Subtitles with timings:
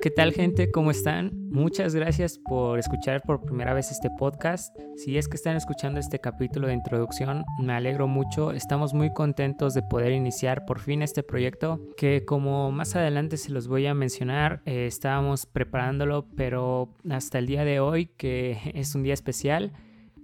[0.00, 0.72] ¿qué tal gente?
[0.72, 1.30] ¿Cómo están?
[1.50, 4.76] Muchas gracias por escuchar por primera vez este podcast.
[4.96, 8.50] Si es que están escuchando este capítulo de introducción, me alegro mucho.
[8.50, 13.52] Estamos muy contentos de poder iniciar por fin este proyecto que como más adelante se
[13.52, 18.94] los voy a mencionar, eh, estábamos preparándolo, pero hasta el día de hoy, que es
[18.96, 19.72] un día especial,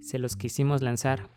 [0.01, 1.29] se los quisimos lanzar.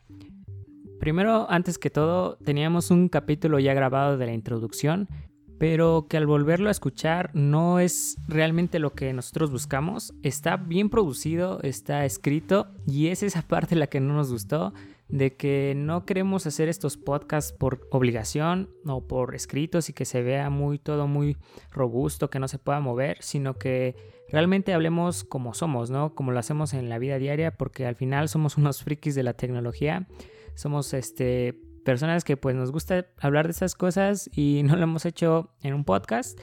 [1.00, 5.08] Primero, antes que todo, teníamos un capítulo ya grabado de la introducción
[5.58, 10.14] pero que al volverlo a escuchar no es realmente lo que nosotros buscamos.
[10.24, 14.74] Está bien producido, está escrito y es esa parte la que no nos gustó,
[15.08, 20.24] de que no queremos hacer estos podcasts por obligación o por escritos y que se
[20.24, 21.38] vea muy todo muy
[21.72, 23.96] robusto, que no se pueda mover, sino que
[24.30, 26.16] realmente hablemos como somos, ¿no?
[26.16, 29.34] Como lo hacemos en la vida diaria, porque al final somos unos frikis de la
[29.34, 30.08] tecnología,
[30.56, 35.06] somos este personas que pues nos gusta hablar de esas cosas y no lo hemos
[35.06, 36.40] hecho en un podcast,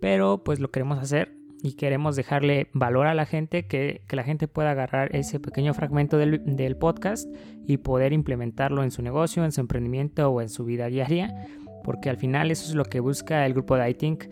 [0.00, 4.48] pero pues lo queremos hacer y queremos dejarle valor a la gente, que, la gente
[4.48, 7.26] pueda agarrar ese pequeño fragmento del, del, podcast
[7.66, 11.34] y poder implementarlo en su negocio, en su emprendimiento o en su vida diaria,
[11.82, 14.24] porque al final eso es lo que busca el grupo de iThink.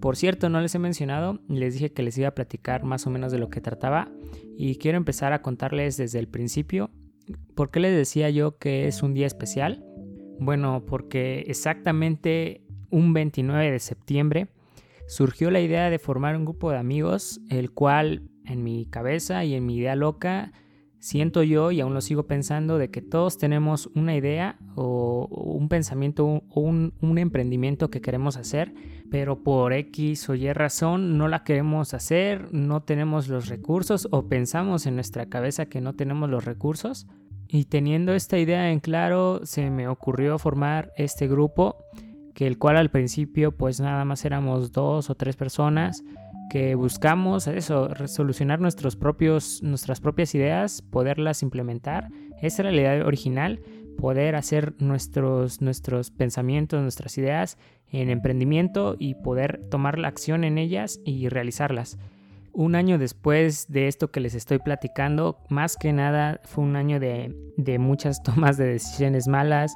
[0.00, 3.10] Por cierto, no les he mencionado, les dije que les iba a platicar más o
[3.10, 4.10] menos de lo que trataba
[4.56, 6.90] y quiero empezar a contarles desde el principio
[7.54, 9.84] por qué les decía yo que es un día especial.
[10.40, 14.48] Bueno, porque exactamente un 29 de septiembre
[15.06, 19.52] surgió la idea de formar un grupo de amigos, el cual en mi cabeza y
[19.54, 20.52] en mi idea loca
[20.98, 25.68] siento yo y aún lo sigo pensando de que todos tenemos una idea o un
[25.68, 28.72] pensamiento o un, un, emprendimiento que queremos hacer,
[29.10, 34.26] pero por X o Y razón no la queremos hacer, no tenemos los recursos o
[34.26, 37.06] pensamos en nuestra cabeza que no tenemos los recursos
[37.52, 41.84] y teniendo esta idea en claro, se me ocurrió formar este grupo,
[42.32, 46.04] que el cual al principio pues nada más éramos dos o tres personas
[46.48, 52.08] que buscamos eso, resolucionar nuestros propios, nuestras propias ideas, poderlas implementar.
[52.40, 53.60] Esa era la idea original,
[53.98, 60.56] poder hacer nuestros, nuestros pensamientos, nuestras ideas en emprendimiento y poder tomar la acción en
[60.56, 61.98] ellas y realizarlas.
[62.60, 67.00] Un año después de esto que les estoy platicando, más que nada fue un año
[67.00, 67.34] de,
[67.78, 69.74] muchas tomas de decisiones malas,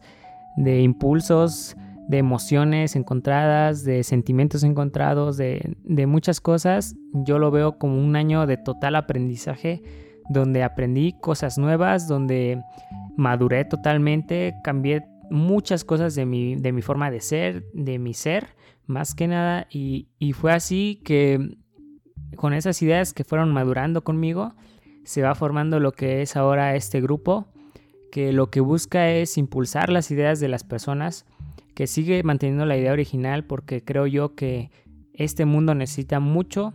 [0.59, 1.78] de impulsos,
[2.09, 6.94] de emociones encontradas, de sentimientos encontrados, de, de, muchas cosas.
[7.15, 9.83] Yo lo veo como un año de total aprendizaje,
[10.28, 12.61] donde aprendí cosas nuevas, donde
[13.17, 18.49] maduré totalmente, cambié muchas cosas de mi, de mi forma de ser, de mi ser,
[18.84, 21.56] más que nada, y, y fue así que
[22.37, 24.55] con esas ideas que fueron madurando conmigo,
[25.05, 27.47] se va formando lo que es ahora este grupo,
[28.11, 31.27] que lo que busca es impulsar las ideas de las personas,
[31.75, 34.71] que sigue manteniendo la idea original porque creo yo que
[35.12, 36.75] este mundo necesita mucho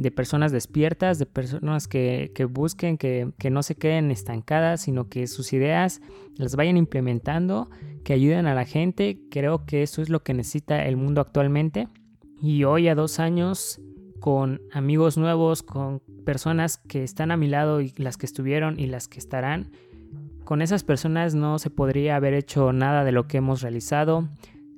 [0.00, 5.26] de personas despiertas, de personas que, busquen, que, que, no se queden estancadas, sino que
[5.26, 6.00] sus ideas
[6.36, 7.68] las vayan implementando,
[8.02, 9.20] que ayuden a la gente.
[9.30, 11.86] Creo que eso es lo que necesita el mundo actualmente.
[12.40, 13.78] Y hoy a dos años
[14.20, 18.86] con amigos nuevos, con personas que están a mi lado y las que estuvieron y
[18.86, 19.72] las que estarán.
[20.44, 24.28] Con esas personas no se podría haber hecho nada de lo que hemos realizado.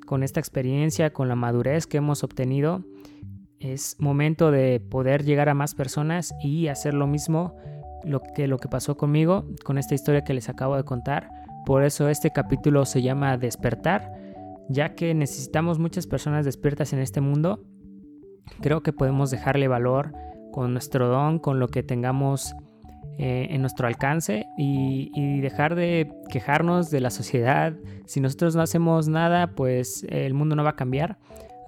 [0.07, 2.85] Con esta experiencia, con la madurez que hemos obtenido,
[3.59, 7.57] es momento de poder llegar a más personas y hacer lo mismo
[8.05, 11.31] lo que, lo que pasó conmigo con esta historia que les acabo de contar.
[11.65, 14.13] Por eso este capítulo se llama Despertar,
[14.69, 17.65] ya que necesitamos muchas personas despiertas en este mundo
[18.61, 20.13] Creo que podemos dejarle valor
[20.53, 22.55] con nuestro don, con lo que tengamos
[23.19, 27.75] eh, en nuestro alcance y, dejar de quejarnos de la sociedad.
[28.07, 31.19] Si nosotros no hacemos nada, pues el mundo no va a cambiar.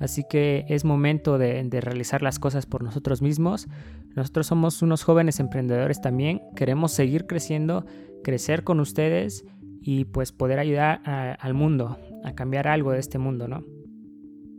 [0.00, 3.68] Así que es momento de, realizar las cosas por nosotros mismos.
[4.14, 6.40] Nosotros somos unos jóvenes emprendedores también.
[6.56, 7.84] Queremos seguir creciendo,
[8.22, 9.44] crecer con ustedes
[9.82, 13.64] y pues poder ayudar al mundo, a cambiar algo de este mundo, ¿no?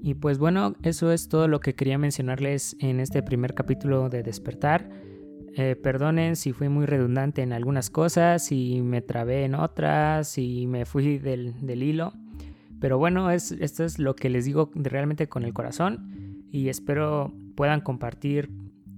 [0.06, 4.22] Y pues bueno, eso es todo lo que quería mencionarles en este primer capítulo de
[4.22, 4.88] Despertar.
[5.56, 10.68] Eh, perdonen si fui muy redundante en algunas cosas y me trabé en otras y
[10.68, 12.13] me fui del, hilo.
[12.80, 17.34] Pero bueno, es, esto es lo que les digo realmente con el corazón y espero
[17.56, 18.52] puedan compartir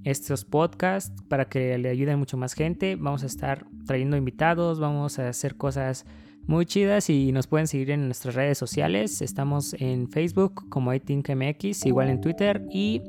[0.03, 2.97] estos podcasts para que le ayuden mucho más gente.
[2.97, 6.05] Vamos a estar trayendo invitados, vamos a hacer cosas
[6.47, 9.21] muy chidas y nos pueden seguir en nuestras redes sociales.
[9.21, 13.01] Estamos en Facebook como iThinkMX, igual en Twitter y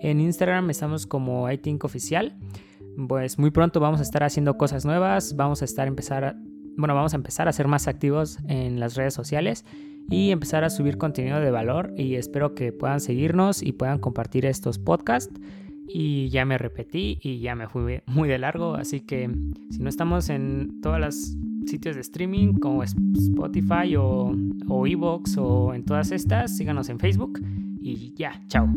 [0.00, 2.36] en Instagram estamos como iThinkOficial.
[3.08, 6.36] Pues muy pronto vamos a estar haciendo cosas nuevas, vamos a estar empezar
[6.76, 9.64] bueno, vamos a empezar a ser más activos en las redes sociales
[10.10, 14.44] y empezar a subir contenido de valor y espero que puedan seguirnos y puedan compartir
[14.44, 15.32] estos podcasts
[15.86, 19.30] y ya me repetí y ya me fui muy de largo, así que
[19.70, 24.32] si no estamos en todas las sitios de streaming como Spotify o,
[24.68, 27.40] o Evox o en todas estas, síganos en Facebook
[27.80, 28.68] y ya, chao.